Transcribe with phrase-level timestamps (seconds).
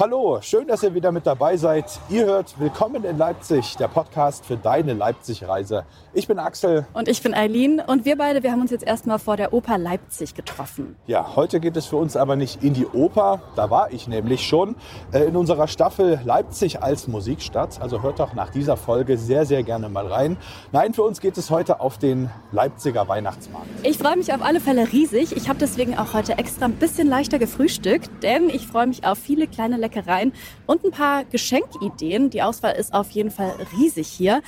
[0.00, 1.86] Hallo, schön, dass ihr wieder mit dabei seid.
[2.08, 5.84] Ihr hört Willkommen in Leipzig, der Podcast für deine Leipzig-Reise.
[6.14, 6.86] Ich bin Axel.
[6.92, 7.80] Und ich bin Eileen.
[7.84, 10.94] Und wir beide, wir haben uns jetzt erstmal vor der Oper Leipzig getroffen.
[11.08, 13.42] Ja, heute geht es für uns aber nicht in die Oper.
[13.56, 14.76] Da war ich nämlich schon
[15.10, 17.80] äh, in unserer Staffel Leipzig als Musikstadt.
[17.82, 20.36] Also hört doch nach dieser Folge sehr, sehr gerne mal rein.
[20.70, 23.66] Nein, für uns geht es heute auf den Leipziger Weihnachtsmarkt.
[23.82, 25.36] Ich freue mich auf alle Fälle riesig.
[25.36, 29.18] Ich habe deswegen auch heute extra ein bisschen leichter gefrühstückt, denn ich freue mich auf
[29.18, 30.32] viele kleine Leckereien
[30.66, 32.30] und ein paar Geschenkideen.
[32.30, 34.42] Die Auswahl ist auf jeden Fall riesig hier.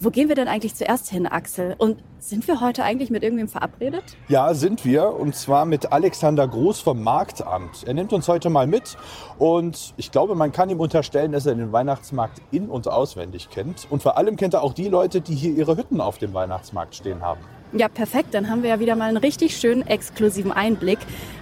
[0.00, 1.76] Wo gehen wir denn eigentlich zuerst hin, Axel?
[1.78, 4.02] Und sind wir heute eigentlich mit irgendwem verabredet?
[4.26, 5.14] Ja, sind wir.
[5.14, 7.84] Und zwar mit Alexander Groß vom Marktamt.
[7.86, 8.96] Er nimmt uns heute mal mit.
[9.38, 13.86] Und ich glaube, man kann ihm unterstellen, dass er den Weihnachtsmarkt in- und auswendig kennt.
[13.90, 16.96] Und vor allem kennt er auch die Leute, die hier ihre Hütten auf dem Weihnachtsmarkt
[16.96, 17.40] stehen haben.
[17.74, 18.34] Ja, perfekt.
[18.34, 20.98] Dann haben wir ja wieder mal einen richtig schönen exklusiven Einblick.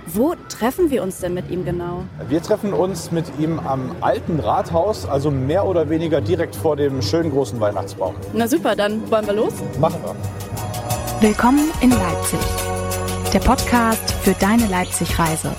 [0.07, 2.05] Wo treffen wir uns denn mit ihm genau?
[2.29, 7.03] Wir treffen uns mit ihm am alten Rathaus, also mehr oder weniger direkt vor dem
[7.03, 8.15] schönen großen Weihnachtsbaum.
[8.33, 9.55] Na super, dann wollen wir los?
[9.81, 10.15] Machen wir.
[11.21, 12.39] Willkommen in Leipzig.
[13.33, 15.51] Der Podcast für deine Leipzig-Reise.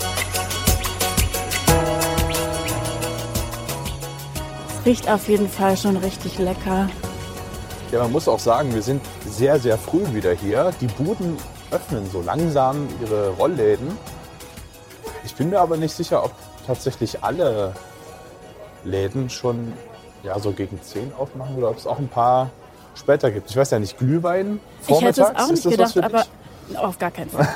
[4.80, 6.88] Es riecht auf jeden Fall schon richtig lecker.
[7.92, 10.72] Ja, man muss auch sagen, wir sind sehr, sehr früh wieder hier.
[10.80, 11.36] Die Buden
[11.72, 13.97] öffnen so langsam ihre Rollläden.
[15.25, 16.31] Ich bin mir aber nicht sicher, ob
[16.66, 17.73] tatsächlich alle
[18.86, 19.73] Läden schon
[20.23, 22.50] ja, so gegen 10 aufmachen oder ob es auch ein paar
[22.95, 23.50] später gibt.
[23.50, 25.17] Ich weiß ja nicht, Glühwein vormittags?
[25.17, 26.25] Ich hätte es auch nicht gedacht, aber
[26.75, 27.47] auf gar keinen Fall.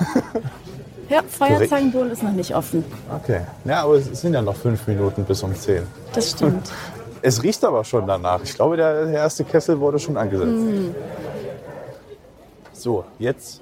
[1.10, 2.84] ja, Feuerzangenbowle ist noch nicht offen.
[3.24, 3.42] Okay.
[3.64, 5.88] Ja, aber es sind ja noch fünf Minuten bis um 10.
[6.14, 6.72] Das stimmt.
[7.26, 8.42] Es riecht aber schon danach.
[8.44, 10.54] Ich glaube, der, der erste Kessel wurde schon angesetzt.
[12.72, 13.62] So, jetzt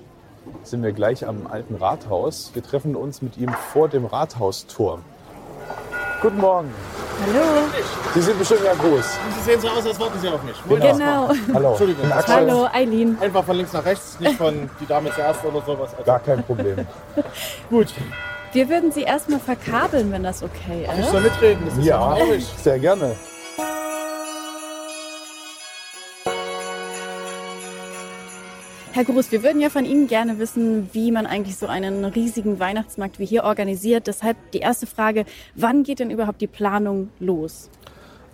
[0.64, 2.52] sind wir gleich am alten Rathaus.
[2.54, 5.02] Wir treffen uns mit ihm vor dem Rathausturm.
[6.22, 6.74] Guten Morgen.
[7.26, 7.42] Hallo.
[8.14, 9.06] Sie sind bestimmt ja groß.
[9.38, 10.56] Sie sehen so aus, als warten Sie auf mich.
[10.66, 10.82] Moin.
[10.82, 11.30] Genau.
[11.54, 11.70] Hallo.
[11.70, 12.06] Entschuldigung.
[12.20, 12.28] Ich.
[12.28, 13.18] Hallo, Eileen.
[13.22, 15.92] Einfach von links nach rechts, nicht von die Dame zuerst oder sowas.
[15.94, 16.86] Also, Gar kein Problem.
[17.70, 17.94] gut,
[18.52, 21.12] Wir würden Sie erstmal verkabeln, wenn das okay ich ist.
[21.12, 22.46] soll mitreden, das ist ja, Ja, traurig.
[22.62, 23.16] sehr gerne.
[28.96, 32.60] Herr Gruß, wir würden ja von Ihnen gerne wissen, wie man eigentlich so einen riesigen
[32.60, 34.06] Weihnachtsmarkt wie hier organisiert.
[34.06, 37.72] Deshalb die erste Frage, wann geht denn überhaupt die Planung los?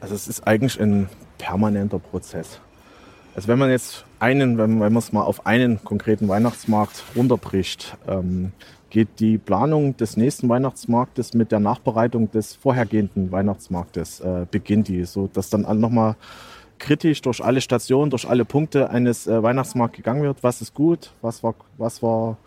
[0.01, 2.59] Also es ist eigentlich ein permanenter Prozess.
[3.35, 7.95] Also wenn man jetzt einen, wenn wenn man es mal auf einen konkreten Weihnachtsmarkt runterbricht,
[8.05, 8.51] ähm,
[8.89, 15.05] geht die Planung des nächsten Weihnachtsmarktes mit der Nachbereitung des vorhergehenden Weihnachtsmarktes äh, beginnt die,
[15.05, 16.17] so dass dann nochmal
[16.79, 20.41] kritisch durch alle Stationen, durch alle Punkte eines äh, Weihnachtsmarkts gegangen wird.
[20.41, 22.37] Was ist gut, was war, was war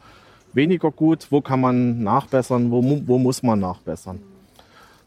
[0.52, 4.20] weniger gut, wo kann man nachbessern, wo, wo muss man nachbessern.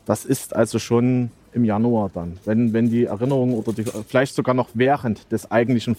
[0.06, 4.54] Das ist also schon im Januar dann, wenn, wenn die Erinnerung oder die, vielleicht sogar
[4.54, 5.96] noch während des eigentlichen,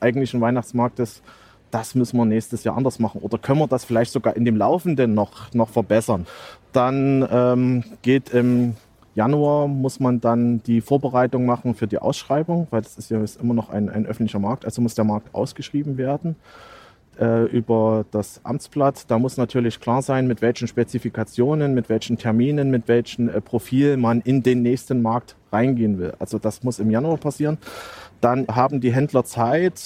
[0.00, 1.20] eigentlichen Weihnachtsmarktes,
[1.70, 4.56] das müssen wir nächstes Jahr anders machen oder können wir das vielleicht sogar in dem
[4.56, 6.26] Laufenden noch, noch verbessern.
[6.72, 8.76] Dann ähm, geht im
[9.18, 13.40] Januar muss man dann die Vorbereitung machen für die Ausschreibung, weil das ist ja ist
[13.40, 16.36] immer noch ein, ein öffentlicher Markt, also muss der Markt ausgeschrieben werden
[17.20, 19.10] äh, über das Amtsblatt.
[19.10, 23.96] Da muss natürlich klar sein, mit welchen Spezifikationen, mit welchen Terminen, mit welchem äh, Profil
[23.96, 26.12] man in den nächsten Markt reingehen will.
[26.20, 27.58] Also das muss im Januar passieren.
[28.20, 29.82] Dann haben die Händler Zeit,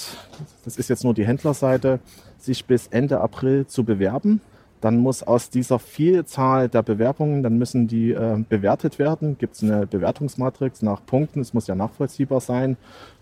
[0.67, 2.01] das ist jetzt nur die Händlerseite,
[2.37, 4.43] sich bis Ende April zu bewerben.
[4.83, 9.39] Dann muss aus dieser Vielzahl der Bewerbungen, dann müssen die äh, bewertet werden.
[9.39, 12.77] Gibt es eine Bewertungsmatrix nach Punkten, es muss ja nachvollziehbar sein.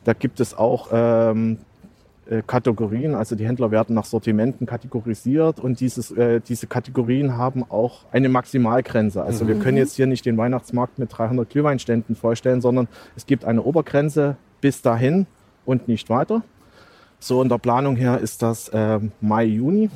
[0.05, 1.59] Da gibt es auch ähm,
[2.31, 7.63] äh, Kategorien, also die Händler werden nach Sortimenten kategorisiert und dieses, äh, diese Kategorien haben
[7.69, 9.23] auch eine Maximalgrenze.
[9.23, 13.45] Also wir können jetzt hier nicht den Weihnachtsmarkt mit 300 Glühweinständen vorstellen, sondern es gibt
[13.45, 15.27] eine Obergrenze bis dahin
[15.67, 16.43] und nicht weiter.
[17.19, 19.91] So in der Planung her ist das äh, Mai, Juni.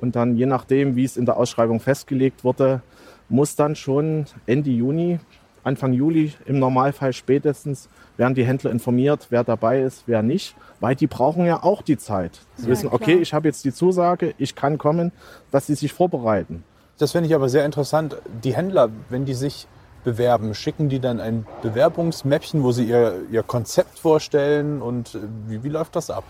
[0.00, 2.82] Und dann je nachdem, wie es in der Ausschreibung festgelegt wurde,
[3.28, 5.18] muss dann schon Ende Juni,
[5.64, 10.94] Anfang Juli im Normalfall spätestens werden die Händler informiert, wer dabei ist, wer nicht, weil
[10.94, 12.38] die brauchen ja auch die Zeit.
[12.56, 13.00] Sie Ja, wissen, klar.
[13.02, 15.10] okay, ich habe jetzt die Zusage, ich kann kommen,
[15.50, 16.62] dass sie sich vorbereiten.
[16.98, 18.16] Das finde ich aber sehr interessant.
[18.44, 19.66] Die Händler, wenn die sich
[20.04, 25.18] bewerben, schicken die dann ein Bewerbungsmäppchen, wo sie ihr, ihr Konzept vorstellen und äh,
[25.48, 26.22] wie, wie läuft das ab?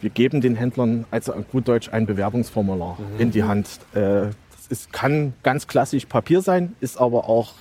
[0.00, 3.68] Wir geben den Händlern also gut Deutsch ein Bewerbungsformular in die Hand.
[3.94, 7.54] Äh, Das ist, kann ganz klassisch Papier sein, ist aber auch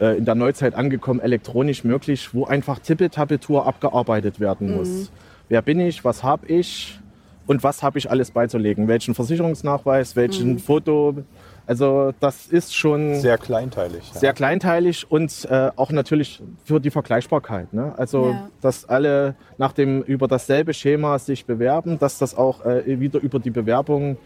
[0.00, 5.10] äh, in der Neuzeit angekommen, elektronisch möglich, wo einfach Tippetapetur abgearbeitet werden muss.
[5.48, 6.98] Wer bin ich, was habe ich
[7.46, 8.86] und was habe ich alles beizulegen?
[8.86, 11.24] Welchen Versicherungsnachweis, welchen Foto,
[11.70, 14.02] Also das ist schon Sehr kleinteilig.
[14.14, 14.18] ja.
[14.18, 17.72] sehr kleinteilig und äh, auch natürlich für die Vergleichbarkeit.
[17.72, 17.94] Ne?
[17.96, 18.48] Also, Ja.
[18.60, 23.38] dass alle nach dem über dasselbe Schema sich bewerben, dass das auch äh, wieder über
[23.38, 24.16] die Bewerbung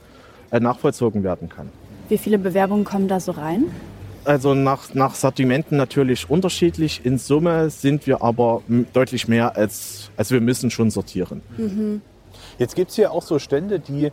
[0.52, 1.68] äh, nachvollzogen werden kann.
[2.08, 3.64] Wie viele Bewerbungen kommen da so rein?
[4.24, 7.04] Also nach, nach Sortimenten natürlich unterschiedlich.
[7.04, 8.62] In Summe sind wir aber
[8.94, 11.42] deutlich mehr als, also wir müssen schon sortieren.
[12.58, 14.10] Jetzt gibt es hier auch so Stände, die,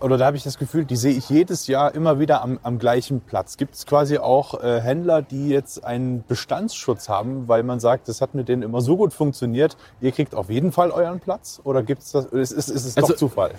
[0.00, 2.78] oder da habe ich das Gefühl, die sehe ich jedes Jahr immer wieder am, am
[2.78, 3.56] gleichen Platz.
[3.56, 8.20] Gibt es quasi auch äh, Händler, die jetzt einen Bestandsschutz haben, weil man sagt, das
[8.20, 11.60] hat mit denen immer so gut funktioniert, ihr kriegt auf jeden Fall euren Platz?
[11.64, 13.52] Oder gibt es das, ist, ist, ist es Also- doch Zufall?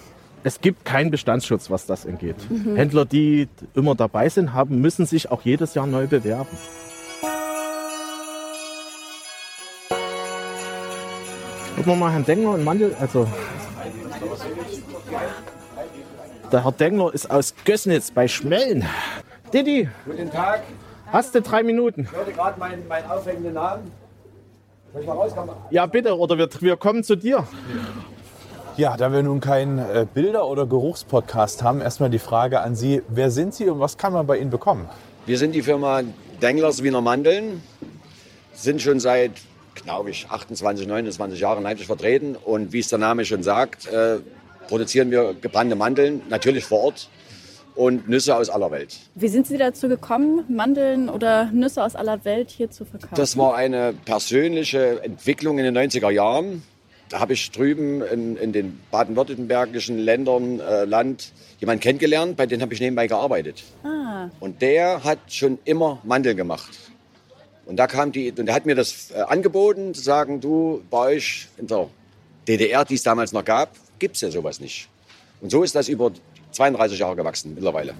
[0.44, 2.36] Es gibt keinen Bestandsschutz, was das angeht.
[2.75, 6.48] Händler, die immer dabei sind, haben, müssen sich auch jedes Jahr neu bewerben.
[11.75, 12.95] Gucken wir mal Herrn Dengler und Mandel.
[13.00, 13.28] Also,
[16.52, 18.86] der Herr Dengler ist aus Gößnitz bei Schmellen.
[19.54, 20.64] Didi, Guten Tag,
[21.12, 22.08] hast du drei Minuten?
[22.10, 23.92] ich hörte gerade meinen, meinen aufregenden Namen.
[24.94, 25.56] Soll ich mal rauskommen?
[25.70, 27.46] Ja, bitte, oder wir, wir kommen zu dir.
[28.78, 33.02] Ja, da wir nun keinen äh, Bilder- oder Geruchspodcast haben, erstmal die Frage an Sie,
[33.08, 34.88] wer sind Sie und was kann man bei Ihnen bekommen?
[35.26, 36.02] Wir sind die Firma
[36.42, 37.64] Denglers Wiener Mandeln,
[38.54, 39.32] sind schon seit,
[39.76, 42.36] glaube ich, 28, 29 Jahren in Leipzig vertreten.
[42.36, 44.20] Und wie es der Name schon sagt, äh,
[44.68, 47.10] produzieren wir gebrannte Mandeln, natürlich vor Ort
[47.75, 48.98] und Nüsse aus aller Welt.
[49.16, 53.16] Wie sind Sie dazu gekommen, Mandeln oder Nüsse aus aller Welt hier zu verkaufen?
[53.16, 56.64] Das war eine persönliche Entwicklung in den 90er Jahren.
[57.10, 62.60] Da habe ich drüben in, in den baden-württembergischen Ländern, äh, Land, jemanden kennengelernt, bei dem
[62.62, 63.63] habe ich nebenbei gearbeitet.
[63.84, 66.78] ah, Und der hat schon immer Mandeln gemacht.
[67.66, 71.16] Und da kam die, und der hat mir das äh, angeboten, zu sagen, du, bei
[71.16, 71.88] euch in der
[72.48, 74.90] DDR, die es damals noch gab, gibt es ja sowas nicht.
[75.42, 76.12] Und so ist das über
[76.52, 77.94] 32 Jahre gewachsen mittlerweile.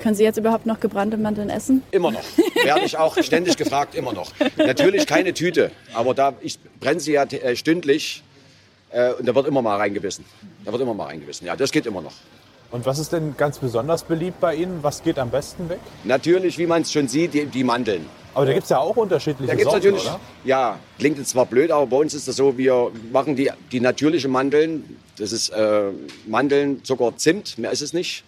[0.00, 1.82] können Sie jetzt überhaupt noch gebrannte Mandeln essen?
[1.90, 2.24] Immer noch.
[2.64, 4.32] Werde ich auch ständig gefragt, immer noch.
[4.56, 8.22] Natürlich keine Tüte, aber da ich brenne sie ja äh, stündlich
[8.90, 10.24] äh, und da wird immer mal reingebissen.
[10.64, 11.46] Da wird immer mal reingebissen.
[11.46, 12.12] Ja, das geht immer noch.
[12.72, 14.78] Und was ist denn ganz besonders beliebt bei Ihnen?
[14.82, 15.78] Was geht am besten weg?
[16.04, 18.06] Natürlich, wie man es schon sieht, die, die Mandeln.
[18.34, 20.20] Aber da gibt es ja auch unterschiedliche Da gibt es Sorten, natürlich, oder?
[20.44, 23.80] ja, klingt jetzt zwar blöd, aber bei uns ist das so, wir machen die, die
[23.80, 24.98] natürliche Mandeln.
[25.18, 25.90] Das ist äh,
[26.26, 28.24] Mandeln, Zucker, Zimt, mehr ist es nicht.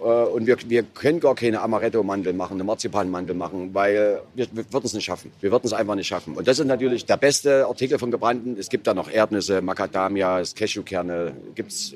[0.00, 4.70] Äh, und wir, wir können gar keine Amaretto-Mandel machen, eine Marzipanmandel machen, weil wir, wir
[4.70, 5.32] würden es nicht schaffen.
[5.40, 6.34] Wir würden es einfach nicht schaffen.
[6.34, 8.58] Und das ist natürlich der beste Artikel von gebrannten.
[8.58, 11.32] Es gibt da noch Erdnüsse, Macadamia, Cashewkerne.
[11.54, 11.94] Gibt's,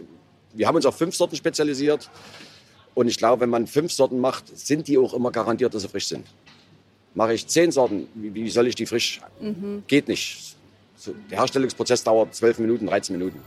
[0.55, 2.11] wir haben uns auf fünf Sorten spezialisiert.
[2.95, 5.89] Und ich glaube, wenn man fünf Sorten macht, sind die auch immer garantiert, dass sie
[5.89, 6.27] frisch sind.
[7.15, 9.21] Mache ich zehn Sorten, wie, wie soll ich die frisch?
[9.87, 10.57] Geht nicht.
[10.97, 13.41] So, der Herstellungsprozess dauert 12 Minuten, 13 Minuten.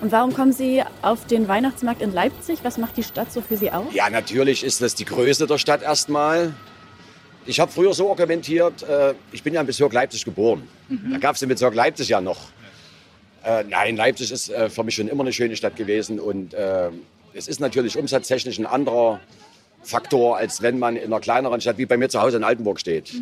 [0.00, 2.58] Und warum kommen Sie auf den Weihnachtsmarkt in Leipzig?
[2.64, 3.86] Was macht die Stadt so für Sie aus?
[3.94, 6.52] Ja, natürlich ist das die Größe der Stadt erstmal.
[7.46, 10.66] Ich habe früher so argumentiert, äh, ich bin ja im Bezirk Leipzig geboren.
[11.12, 12.38] Da gab es den Bezirk Leipzig ja noch.
[13.46, 16.90] Äh, nein, Leipzig ist äh, für mich schon immer eine schöne Stadt gewesen und äh,
[17.32, 19.20] es ist natürlich umsatztechnisch ein anderer
[19.82, 22.80] Faktor, als wenn man in einer kleineren Stadt wie bei mir zu Hause in Altenburg
[22.80, 23.14] steht.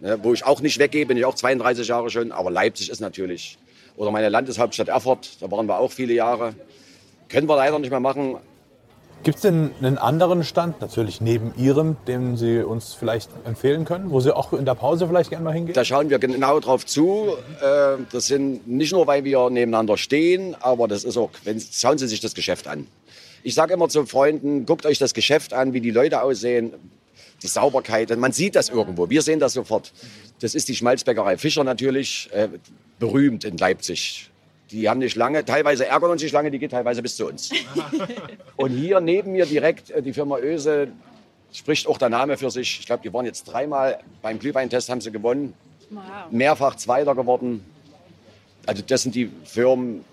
[0.00, 3.00] Ne, wo ich auch nicht weggehe, bin ich auch 32 Jahre schon, aber Leipzig ist
[3.00, 3.56] natürlich,
[3.96, 6.54] oder meine Landeshauptstadt Erfurt, da waren wir auch viele Jahre.
[7.30, 8.36] Können wir leider nicht mehr machen,
[9.22, 14.10] Gibt es denn einen anderen Stand, natürlich neben Ihrem, den Sie uns vielleicht empfehlen können,
[14.10, 15.74] wo Sie auch in der Pause vielleicht gerne mal hingehen?
[15.74, 17.36] Da schauen wir genau drauf zu.
[17.60, 21.98] Äh, Das sind nicht nur, weil wir nebeneinander stehen, aber das ist auch, wenn, schauen
[21.98, 22.86] Sie sich das Geschäft an.
[23.42, 26.72] Ich sage immer zu Freunden, guckt euch das Geschäft an, wie die Leute aussehen,
[27.42, 28.16] die Sauberkeit.
[28.16, 29.10] Man sieht das irgendwo.
[29.10, 29.92] Wir sehen das sofort.
[30.40, 32.48] Das ist die Schmalzbäckerei Fischer natürlich, äh,
[32.98, 34.29] berühmt in Leipzig.
[34.70, 37.50] Die haben nicht lange, teilweise ärgern uns nicht lange, die geht teilweise bis zu uns.
[38.56, 40.88] Und hier neben mir direkt äh, die Firma Öse,
[41.52, 42.80] spricht auch der Name für sich.
[42.80, 45.54] Ich glaube, die waren jetzt dreimal beim Glühweintest, haben sie gewonnen
[46.30, 47.64] mehrfach Zweiter geworden.
[48.66, 50.04] Also das sind die Firmen,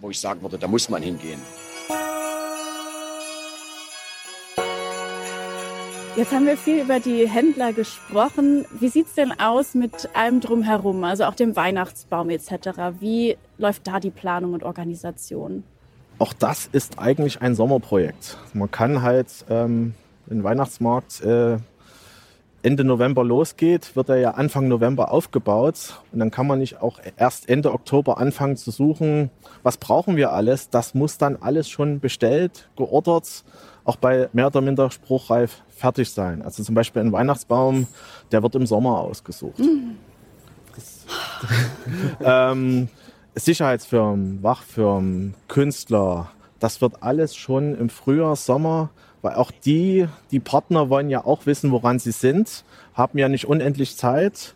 [0.00, 1.40] wo ich sagen würde, da muss man hingehen.
[6.16, 8.66] Jetzt haben wir viel über die Händler gesprochen.
[8.78, 13.00] Wie sieht's denn aus mit allem drumherum, also auch dem Weihnachtsbaum etc.?
[13.00, 15.64] Wie läuft da die Planung und Organisation?
[16.20, 18.38] Auch das ist eigentlich ein Sommerprojekt.
[18.52, 19.94] Man kann halt ähm,
[20.26, 21.56] den Weihnachtsmarkt äh,
[22.62, 26.00] Ende November losgeht, wird er ja Anfang November aufgebaut.
[26.12, 29.30] Und dann kann man nicht auch erst Ende Oktober anfangen zu suchen,
[29.64, 30.70] was brauchen wir alles.
[30.70, 33.42] Das muss dann alles schon bestellt, geordert,
[33.84, 36.42] auch bei mehr oder minder spruchreif fertig sein.
[36.42, 37.86] Also zum Beispiel ein Weihnachtsbaum,
[38.32, 39.60] der wird im Sommer ausgesucht.
[42.24, 42.88] Ähm,
[43.34, 46.30] Sicherheitsfirmen, Wachfirmen, Künstler,
[46.64, 48.90] das wird alles schon im Frühjahr, Sommer
[49.20, 52.64] Weil auch die, die Partner wollen ja auch wissen, woran sie sind,
[52.94, 54.54] haben ja nicht unendlich Zeit.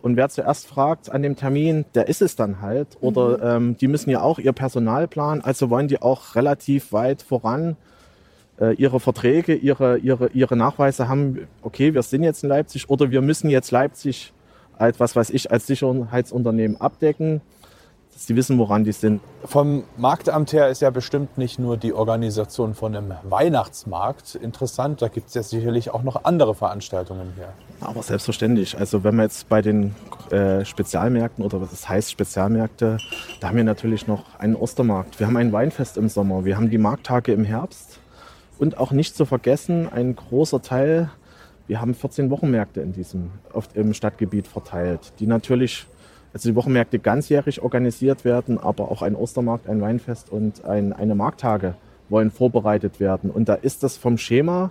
[0.00, 2.98] Und wer zuerst fragt an dem Termin, der ist es dann halt.
[3.00, 7.22] Oder ähm, die müssen ja auch ihr Personal planen, also wollen die auch relativ weit
[7.22, 7.76] voran
[8.60, 13.10] äh, ihre Verträge, ihre, ihre, ihre Nachweise haben, okay, wir sind jetzt in Leipzig oder
[13.10, 14.32] wir müssen jetzt Leipzig
[14.76, 17.40] als, was weiß ich, als Sicherheitsunternehmen abdecken,
[18.12, 19.20] dass die wissen, woran die sind.
[19.44, 25.02] Vom Marktamt her ist ja bestimmt nicht nur die Organisation von einem Weihnachtsmarkt interessant.
[25.02, 27.52] Da gibt es ja sicherlich auch noch andere Veranstaltungen hier.
[27.80, 28.78] Aber selbstverständlich.
[28.78, 29.96] Also wenn wir jetzt bei den
[30.30, 32.98] äh, Spezialmärkten oder was das heißt Spezialmärkte,
[33.40, 35.18] da haben wir natürlich noch einen Ostermarkt.
[35.18, 36.44] Wir haben ein Weinfest im Sommer.
[36.44, 37.93] Wir haben die Markttage im Herbst.
[38.58, 41.10] Und auch nicht zu vergessen, ein großer Teil,
[41.66, 45.86] wir haben 14 Wochenmärkte in diesem, oft im Stadtgebiet verteilt, die natürlich,
[46.32, 51.14] also die Wochenmärkte ganzjährig organisiert werden, aber auch ein Ostermarkt, ein Weinfest und ein, eine
[51.14, 51.74] Markttage
[52.08, 53.30] wollen vorbereitet werden.
[53.30, 54.70] Und da ist das vom Schema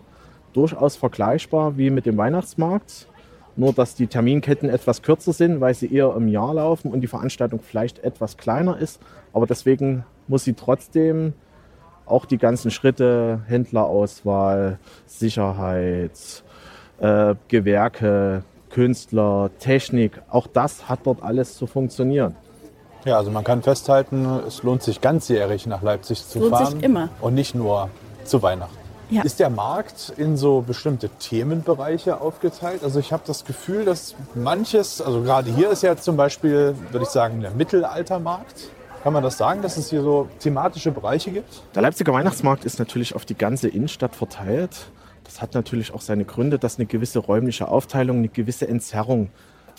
[0.53, 3.07] durchaus vergleichbar wie mit dem Weihnachtsmarkt.
[3.55, 7.07] Nur, dass die Terminketten etwas kürzer sind, weil sie eher im Jahr laufen und die
[7.07, 8.99] Veranstaltung vielleicht etwas kleiner ist.
[9.31, 11.33] Aber deswegen muss sie trotzdem
[12.05, 16.43] auch die ganzen Schritte, Händlerauswahl, Sicherheit,
[16.99, 22.35] äh, Gewerke, Künstler, Technik, auch das hat dort alles zu funktionieren.
[23.05, 26.79] Ja, also man kann festhalten, es lohnt sich ganzjährig nach Leipzig zu Lohnt sich fahren.
[26.79, 27.09] immer.
[27.21, 27.89] Und nicht nur
[28.23, 28.77] zu Weihnachten.
[29.09, 29.21] Ja.
[29.21, 32.83] Ist der Markt in so bestimmte Themenbereiche aufgeteilt?
[32.83, 37.03] Also ich habe das Gefühl, dass manches, also gerade hier ist ja zum Beispiel, würde
[37.03, 38.69] ich sagen, der Mittelaltermarkt.
[39.03, 41.61] Kann man das sagen, dass es hier so thematische Bereiche gibt?
[41.75, 44.91] Der Leipziger Weihnachtsmarkt ist natürlich auf die ganze Innenstadt verteilt.
[45.25, 49.29] Das hat natürlich auch seine Gründe, dass eine gewisse räumliche Aufteilung, eine gewisse Entzerrung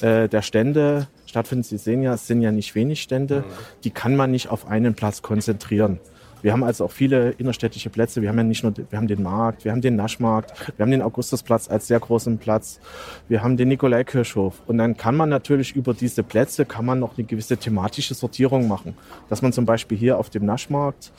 [0.03, 1.67] äh, der Stände stattfindet.
[1.67, 3.45] Sie sehen ja, es sind ja nicht wenig Stände.
[3.83, 6.01] Die kann man nicht auf einen Platz konzentrieren.
[6.45, 8.21] Wir haben also auch viele innerstädtische Plätze.
[8.21, 10.91] Wir haben ja nicht nur, wir haben den Markt, wir haben den Naschmarkt, wir haben
[10.91, 12.81] den Augustusplatz als sehr großen Platz,
[13.29, 14.61] wir haben den Nikolaikirchhof.
[14.67, 18.69] Und dann kann man natürlich über diese Plätze kann man noch eine gewisse thematische Sortierung
[18.69, 18.95] machen.
[19.31, 21.13] Dass man zum Beispiel hier auf dem Naschmarkt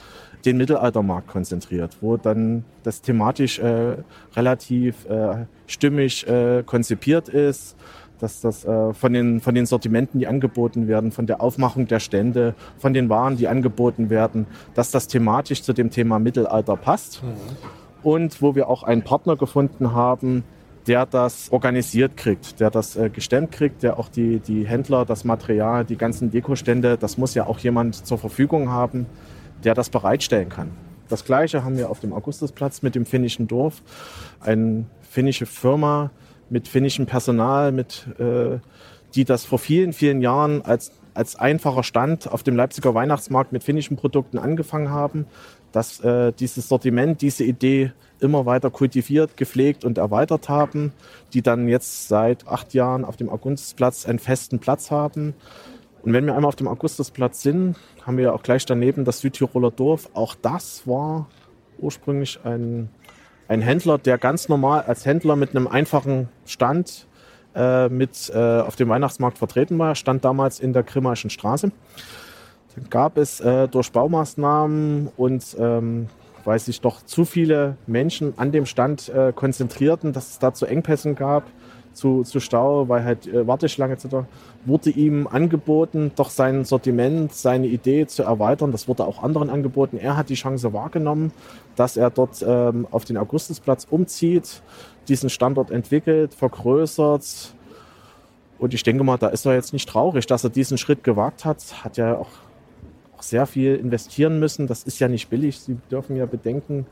[0.46, 3.96] den Mittelaltermarkt konzentriert, wo dann das thematisch äh,
[4.36, 7.76] relativ äh, stimmig äh, konzipiert ist,
[8.26, 12.00] dass das äh, von, den, von den Sortimenten, die angeboten werden, von der Aufmachung der
[12.00, 17.22] Stände, von den Waren, die angeboten werden, dass das thematisch zu dem Thema Mittelalter passt.
[18.02, 20.44] Und wo wir auch einen Partner gefunden haben,
[20.88, 25.24] der das organisiert kriegt, der das äh, gestemmt kriegt, der auch die, die Händler, das
[25.24, 29.06] Material, die ganzen Dekostände, das muss ja auch jemand zur Verfügung haben,
[29.64, 30.72] der das bereitstellen kann.
[31.10, 33.84] Das gleiche haben wir auf dem Augustusplatz mit dem finnischen Dorf.
[34.40, 36.10] Eine finnische Firma
[36.50, 38.60] mit finnischem Personal, mit, äh,
[39.16, 43.64] die das vor vielen, vielen Jahren als, als einfacher Stand auf dem Leipziger Weihnachtsmarkt mit
[43.64, 45.26] finnischen Produkten angefangen haben,
[45.72, 50.94] dass äh, dieses Sortiment, diese Idee immer weiter kultiviert, gepflegt und erweitert haben,
[51.34, 55.34] die dann jetzt seit acht Jahren auf dem Augustusplatz einen festen Platz haben.
[56.04, 59.72] Und wenn wir einmal auf dem Augustusplatz sind, haben wir auch gleich daneben das Südtiroler
[59.72, 60.10] Dorf.
[60.14, 61.28] Auch das war
[61.80, 62.90] ursprünglich ein,
[63.48, 67.08] ein Händler, der ganz normal als Händler mit einem einfachen Stand
[67.56, 69.96] äh, mit äh, auf dem Weihnachtsmarkt vertreten war.
[69.96, 71.72] Stand damals in der Grimmaischen Straße.
[72.76, 76.08] Dann gab es äh, durch Baumaßnahmen und ähm,
[76.44, 80.66] weil sich doch zu viele Menschen an dem Stand äh, konzentrierten, dass es da zu
[80.66, 81.44] Engpässen gab,
[81.96, 84.28] zu, zu Stau, weil halt äh, Warteschlange etc.,
[84.66, 88.72] wurde ihm angeboten, doch sein Sortiment, seine Idee zu erweitern.
[88.72, 89.98] Das wurde auch anderen angeboten.
[89.98, 91.32] Er hat die Chance wahrgenommen,
[91.76, 94.62] dass er dort ähm, auf den Augustusplatz umzieht,
[95.08, 97.54] diesen Standort entwickelt, vergrößert.
[98.58, 101.46] Und ich denke mal, da ist er jetzt nicht traurig, dass er diesen Schritt gewagt
[101.46, 101.84] hat.
[101.84, 102.30] Hat ja auch,
[103.18, 104.68] auch sehr viel investieren müssen.
[104.68, 105.60] Das ist ja nicht billig.
[105.60, 106.86] Sie dürfen ja bedenken,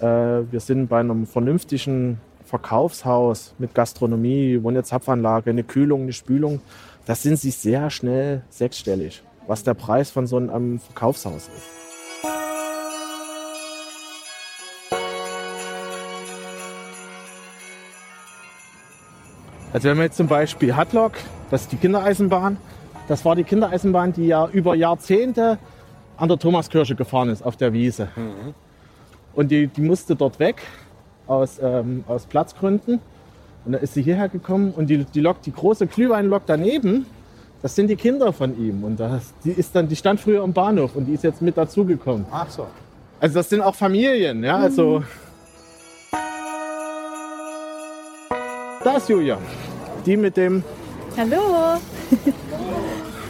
[0.00, 0.04] äh,
[0.50, 2.20] wir sind bei einem vernünftigen
[2.52, 6.60] Verkaufshaus mit Gastronomie, wo eine Zapfanlage, eine Kühlung, eine Spülung.
[7.06, 11.70] Da sind sie sehr schnell sechsstellig, was der Preis von so einem Verkaufshaus ist.
[19.72, 21.12] Also wenn man jetzt zum Beispiel Hadlock,
[21.50, 22.58] das ist die Kindereisenbahn,
[23.08, 25.58] das war die Kindereisenbahn, die ja über Jahrzehnte
[26.18, 28.08] an der Thomaskirche gefahren ist, auf der Wiese.
[29.32, 30.60] Und die, die musste dort weg,
[31.26, 33.00] aus, ähm, aus Platzgründen.
[33.64, 37.06] Und dann ist sie hierher gekommen und die, die Lok, die große Glühweinlok daneben,
[37.62, 38.82] das sind die Kinder von ihm.
[38.82, 41.56] Und das, die ist dann, die stand früher am Bahnhof und die ist jetzt mit
[41.56, 42.26] dazugekommen.
[42.30, 42.66] Ach so.
[43.20, 45.04] Also das sind auch Familien, ja, also.
[48.82, 49.38] Da ist Julia.
[50.04, 50.64] Die mit dem.
[51.16, 51.78] Hallo.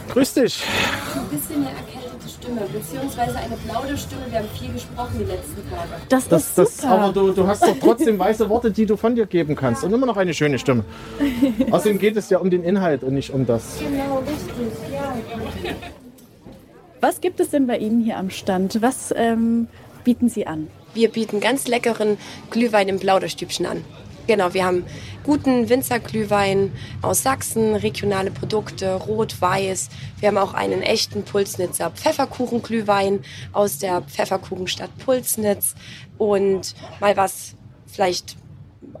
[0.09, 0.63] Grüß dich.
[1.15, 1.92] Ein bisschen eine erkältete Stimme.
[2.43, 4.21] Stimme, beziehungsweise eine Plauderstimme.
[4.29, 5.89] Wir haben viel gesprochen die letzten Tage.
[6.09, 6.91] Das, Das, ist das, super.
[6.93, 9.83] aber du, du hast doch trotzdem weiße Worte, die du von dir geben kannst.
[9.83, 10.83] Und immer noch eine schöne Stimme.
[11.71, 13.79] Außerdem geht es ja um den Inhalt und nicht um das.
[13.79, 15.13] Genau, richtig, ja.
[16.99, 18.81] Was gibt es denn bei Ihnen hier am Stand?
[18.81, 19.67] Was ähm,
[20.03, 20.67] bieten Sie an?
[20.93, 22.17] Wir bieten ganz leckeren
[22.49, 23.85] Glühwein im Plauderstübchen an.
[24.25, 24.85] Genau, wir haben
[25.23, 29.89] guten Winzerglühwein aus Sachsen, regionale Produkte, rot, weiß.
[30.19, 35.75] Wir haben auch einen echten Pulsnitzer Pfefferkuchenglühwein aus der Pfefferkuchenstadt Pulsnitz.
[36.17, 38.37] Und mal was vielleicht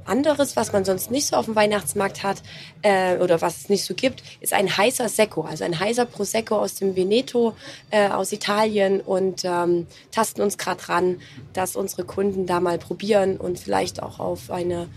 [0.05, 2.41] anderes, was man sonst nicht so auf dem Weihnachtsmarkt hat
[2.81, 6.57] äh, oder was es nicht so gibt, ist ein heißer Secco, also ein heißer Prosecco
[6.57, 7.55] aus dem Veneto
[7.89, 9.01] äh, aus Italien.
[9.01, 11.21] Und ähm, tasten uns gerade ran,
[11.53, 14.87] dass unsere Kunden da mal probieren und vielleicht auch auf eine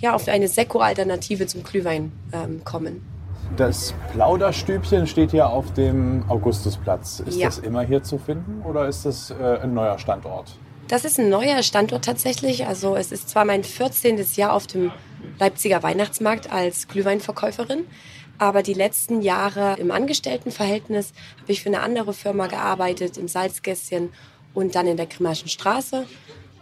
[0.00, 3.02] ja auf eine Secco-Alternative zum Glühwein ähm, kommen.
[3.56, 7.20] Das Plauderstübchen steht hier auf dem Augustusplatz.
[7.20, 7.46] Ist Ja.
[7.46, 10.56] das immer hier zu finden oder ist das äh, ein neuer Standort?
[10.88, 12.66] Das ist ein neuer Standort tatsächlich.
[12.66, 14.24] Also es ist zwar mein 14.
[14.36, 14.90] Jahr auf dem
[15.38, 17.86] Leipziger Weihnachtsmarkt als Glühweinverkäuferin,
[18.38, 24.10] aber die letzten Jahre im Angestelltenverhältnis habe ich für eine andere Firma gearbeitet, im Salzgässchen
[24.54, 26.06] und dann in der Grimmaschen Straße.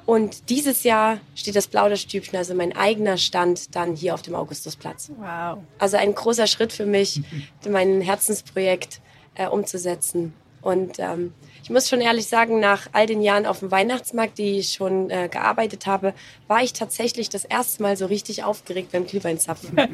[0.09, 5.11] Und dieses Jahr steht das Plauderstübchen, also mein eigener Stand, dann hier auf dem Augustusplatz.
[5.19, 5.59] Wow.
[5.79, 7.21] Also ein großer Schritt für mich,
[7.69, 9.03] mein Herzensprojekt
[9.35, 10.33] äh, umzusetzen.
[10.63, 14.61] Und ähm, ich muss schon ehrlich sagen, nach all den Jahren auf dem Weihnachtsmarkt, die
[14.61, 16.15] ich schon äh, gearbeitet habe,
[16.47, 19.77] war ich tatsächlich das erste Mal so richtig aufgeregt beim Glühweinzapfen.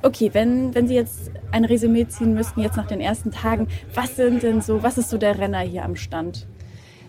[0.00, 4.14] Okay, wenn, wenn Sie jetzt ein Resümee ziehen müssten, jetzt nach den ersten Tagen, was
[4.14, 6.46] sind denn so, was ist so der Renner hier am Stand?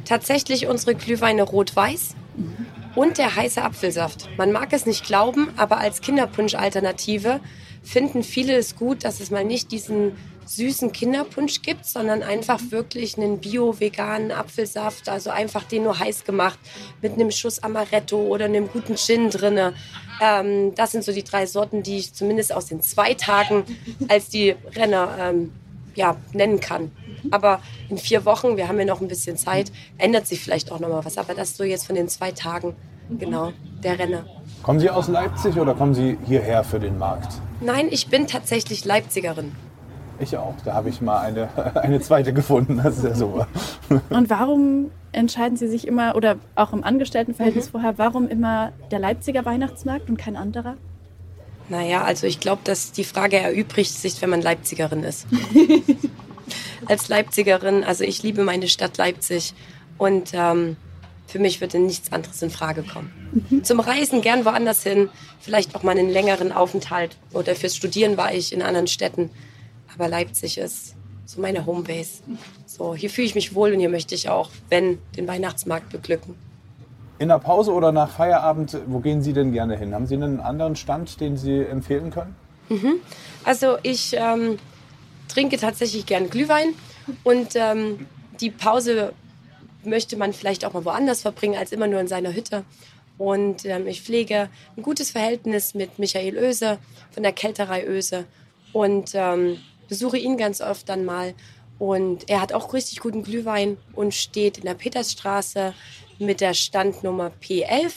[0.09, 2.15] Tatsächlich unsere Glühweine rot-weiß
[2.95, 4.27] und der heiße Apfelsaft.
[4.37, 7.39] Man mag es nicht glauben, aber als Kinderpunsch-Alternative
[7.83, 10.13] finden viele es gut, dass es mal nicht diesen
[10.47, 16.57] süßen Kinderpunsch gibt, sondern einfach wirklich einen bio-veganen Apfelsaft, also einfach den nur heiß gemacht
[17.03, 19.75] mit einem Schuss Amaretto oder einem guten Gin drinne.
[20.19, 23.63] Ähm, das sind so die drei Sorten, die ich zumindest aus den zwei Tagen
[24.07, 25.51] als die Renner ähm,
[25.99, 26.91] ja, nennen kann.
[27.29, 30.79] Aber in vier Wochen, wir haben ja noch ein bisschen Zeit, ändert sich vielleicht auch
[30.79, 31.17] noch mal was.
[31.17, 32.75] Aber das ist so jetzt von den zwei Tagen,
[33.19, 33.51] genau,
[33.83, 34.23] der Renner.
[34.63, 37.33] Kommen Sie aus Leipzig oder kommen Sie hierher für den Markt?
[37.59, 39.51] Nein, ich bin tatsächlich Leipzigerin.
[40.19, 40.55] Ich auch.
[40.63, 42.79] Da habe ich mal eine, eine zweite gefunden.
[42.81, 43.47] Das ist ja super.
[44.09, 49.43] Und warum entscheiden Sie sich immer, oder auch im Angestelltenverhältnis vorher, warum immer der Leipziger
[49.43, 50.75] Weihnachtsmarkt und kein anderer?
[51.69, 55.27] Naja, also ich glaube, dass die Frage erübrigt sich, wenn man Leipzigerin ist.
[56.87, 59.53] Als Leipzigerin, also ich liebe meine Stadt Leipzig
[59.99, 60.77] und ähm,
[61.27, 63.61] für mich würde nichts anderes in Frage kommen.
[63.63, 68.33] Zum Reisen gern woanders hin, vielleicht auch mal einen längeren Aufenthalt oder fürs Studieren war
[68.33, 69.29] ich in anderen Städten.
[69.93, 72.23] Aber Leipzig ist so meine Homebase.
[72.65, 76.35] So, hier fühle ich mich wohl und hier möchte ich auch, wenn, den Weihnachtsmarkt beglücken.
[77.19, 79.93] In der Pause oder nach Feierabend, wo gehen Sie denn gerne hin?
[79.93, 82.35] Haben Sie einen anderen Stand, den Sie empfehlen können?
[83.43, 84.57] Also ich ähm,
[85.27, 86.69] trinke tatsächlich gern Glühwein
[87.23, 88.07] und ähm,
[88.39, 89.13] die Pause
[89.83, 92.63] möchte man vielleicht auch mal woanders verbringen als immer nur in seiner Hütte.
[93.17, 96.77] Und ähm, ich pflege ein gutes Verhältnis mit Michael Öse
[97.11, 98.25] von der Kälterei Öse
[98.71, 99.57] und ähm,
[99.89, 101.33] besuche ihn ganz oft dann mal.
[101.79, 105.73] Und er hat auch richtig guten Glühwein und steht in der Petersstraße
[106.19, 107.93] mit der Standnummer P11.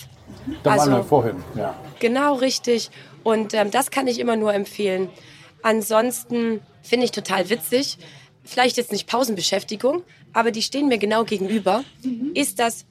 [0.63, 1.37] Da Also- waren wir vorhin.
[1.57, 1.75] Ja.
[2.01, 2.91] Genau, richtig.
[3.23, 5.11] Und ähm, das kann ich immer nur empfehlen.
[5.63, 7.99] Ansonsten finde ich total witzig,
[8.45, 11.85] vielleicht jetzt nicht Pausenbeschäftigung, aber die stehen mir genau gegenüber,
[12.35, 12.85] ist das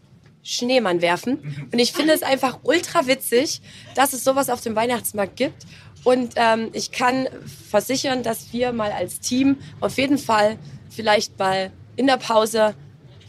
[0.43, 1.67] Schneemann werfen.
[1.71, 3.61] Und ich finde es einfach ultra witzig,
[3.95, 5.65] dass es sowas auf dem Weihnachtsmarkt gibt.
[6.03, 7.27] Und ähm, ich kann
[7.69, 10.57] versichern, dass wir mal als Team auf jeden Fall
[10.89, 12.73] vielleicht mal in der Pause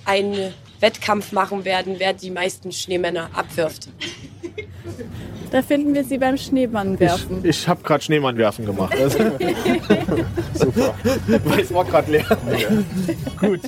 [0.05, 3.89] einen Wettkampf machen werden, wer die meisten Schneemänner abwirft.
[5.53, 7.41] Da finden wir Sie beim Schneemann werfen.
[7.45, 8.95] Ich habe gerade Schneemann werfen gemacht.
[8.99, 9.19] Also,
[10.55, 10.95] Super.
[11.45, 12.25] weil es war gerade leer.
[13.39, 13.61] Gut.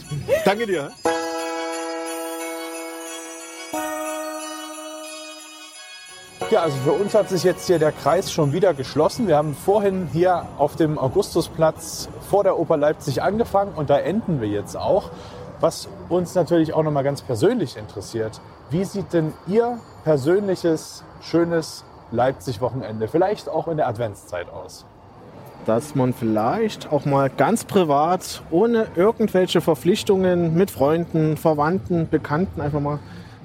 [0.45, 0.91] Danke dir.
[6.51, 9.29] Ja, also für uns hat sich jetzt hier der Kreis schon wieder geschlossen.
[9.29, 14.41] Wir haben vorhin hier auf dem Augustusplatz vor der Oper Leipzig angefangen und da enden
[14.41, 15.11] wir jetzt auch.
[15.65, 21.87] Was uns natürlich auch noch mal ganz persönlich interessiert, wie sieht denn Ihr persönliches, schönes
[22.11, 24.85] Leipzig-Wochenende, vielleicht auch in der Adventszeit aus?
[25.65, 32.81] dass man vielleicht auch mal ganz privat, ohne irgendwelche Verpflichtungen mit Freunden, Verwandten, Bekannten einfach
[32.81, 32.99] mal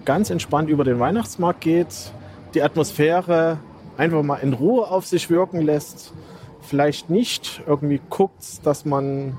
[0.03, 2.11] ganz entspannt über den Weihnachtsmarkt geht,
[2.53, 3.59] die Atmosphäre
[3.95, 6.11] einfach mal in Ruhe auf sich wirken lässt,
[6.59, 9.37] vielleicht nicht irgendwie guckt, dass man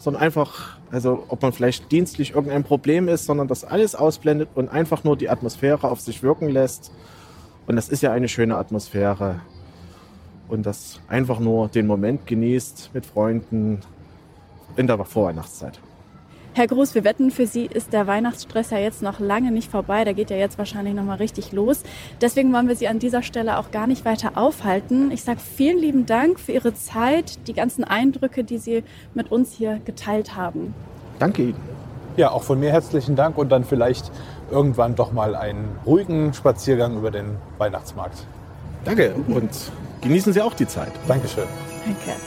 [0.00, 4.68] sondern einfach, also ob man vielleicht dienstlich irgendein Problem ist, sondern das alles ausblendet und
[4.68, 6.92] einfach nur die Atmosphäre auf sich wirken lässt.
[7.66, 9.40] Und das ist ja eine schöne Atmosphäre.
[10.48, 13.80] Und das einfach nur den Moment genießt mit Freunden
[14.76, 15.80] in der Vorweihnachtszeit.
[16.52, 20.04] Herr Gruß, wir wetten, für Sie ist der Weihnachtsstress ja jetzt noch lange nicht vorbei.
[20.04, 21.84] Der geht ja jetzt wahrscheinlich noch mal richtig los.
[22.20, 25.12] Deswegen wollen wir Sie an dieser Stelle auch gar nicht weiter aufhalten.
[25.12, 28.82] Ich sage vielen lieben Dank für Ihre Zeit, die ganzen Eindrücke, die Sie
[29.14, 30.74] mit uns hier geteilt haben.
[31.20, 31.60] Danke Ihnen.
[32.16, 34.10] Ja, auch von mir herzlichen Dank und dann vielleicht
[34.50, 38.26] irgendwann doch mal einen ruhigen Spaziergang über den Weihnachtsmarkt.
[38.84, 39.50] Danke und
[40.00, 40.90] genießen Sie auch die Zeit.
[41.06, 41.44] Dankeschön.
[41.84, 42.20] Danke.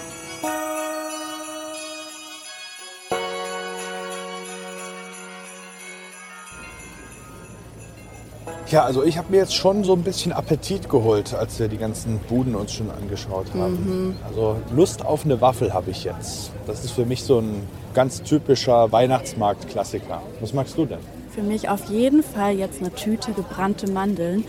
[8.73, 11.77] Ja, also ich habe mir jetzt schon so ein bisschen Appetit geholt, als wir die
[11.77, 14.17] ganzen Buden uns schon angeschaut haben.
[14.27, 16.49] Also Lust auf eine Waffel habe ich jetzt.
[16.65, 20.23] Das ist für mich so ein ganz typischer Weihnachtsmarkt-Klassiker.
[20.39, 20.97] Was magst du denn?
[21.29, 24.43] Für mich auf jeden Fall jetzt eine Tüte gebrannte Mandeln.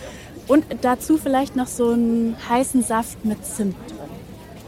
[0.49, 4.14] Und dazu vielleicht noch so einen heißen Saft mit Zimt drin.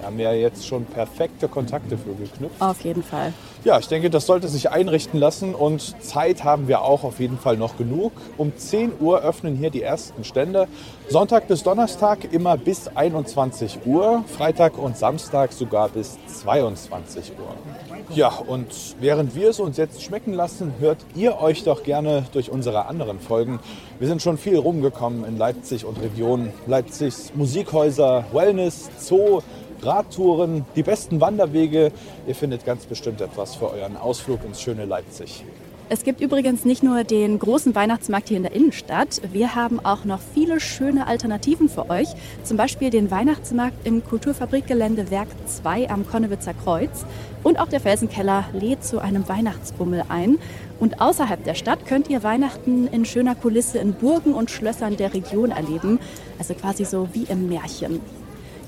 [0.07, 2.61] Wir haben ja jetzt schon perfekte Kontakte für geknüpft.
[2.61, 3.33] Auf jeden Fall.
[3.65, 7.39] Ja, ich denke, das sollte sich einrichten lassen und Zeit haben wir auch auf jeden
[7.39, 8.13] Fall noch genug.
[8.37, 10.69] Um 10 Uhr öffnen hier die ersten Stände.
[11.09, 18.15] Sonntag bis Donnerstag immer bis 21 Uhr, Freitag und Samstag sogar bis 22 Uhr.
[18.15, 18.69] Ja, und
[19.01, 23.19] während wir es uns jetzt schmecken lassen, hört ihr euch doch gerne durch unsere anderen
[23.19, 23.59] Folgen.
[23.99, 26.53] Wir sind schon viel rumgekommen in Leipzig und Region.
[26.69, 29.41] Leipzigs Musikhäuser, Wellness, Zoo,
[29.83, 31.93] Radtouren, die besten Wanderwege.
[32.27, 35.45] Ihr findet ganz bestimmt etwas für euren Ausflug ins schöne Leipzig.
[35.89, 39.23] Es gibt übrigens nicht nur den großen Weihnachtsmarkt hier in der Innenstadt.
[39.33, 42.09] Wir haben auch noch viele schöne Alternativen für euch.
[42.43, 47.07] Zum Beispiel den Weihnachtsmarkt im Kulturfabrikgelände Werk 2 am Konnewitzer Kreuz.
[47.45, 50.39] Und auch der Felsenkeller lädt zu einem Weihnachtsbummel ein.
[50.81, 55.15] Und außerhalb der Stadt könnt ihr Weihnachten in schöner Kulisse in Burgen und Schlössern der
[55.15, 56.01] Region erleben.
[56.41, 58.01] Also quasi so wie im Märchen.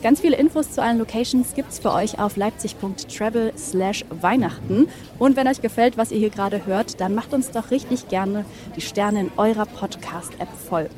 [0.03, 4.89] Ganz viele Infos zu allen Locations gibt's für euch auf leipzig.travel slash Weihnachten.
[5.19, 8.45] Und wenn euch gefällt, was ihr hier gerade hört, dann macht uns doch richtig gerne
[8.77, 10.89] die Sterne in eurer Podcast-App voll.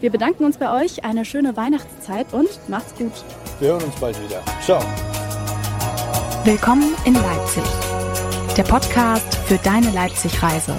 [0.00, 3.12] Wir bedanken uns bei euch, eine schöne Weihnachtszeit und macht's gut.
[3.60, 4.42] Wir hören uns bald wieder.
[4.60, 4.82] Ciao.
[6.44, 7.64] Willkommen in Leipzig.
[8.56, 10.78] Der Podcast für deine Leipzig-Reise.